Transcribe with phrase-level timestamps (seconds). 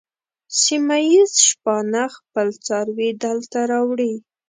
[0.61, 4.13] سیمه ییز شپانه خپل څاروي دلته راوړي.